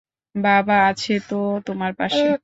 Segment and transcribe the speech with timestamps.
[0.35, 2.25] বাবা আছে তো তোমার পাশে!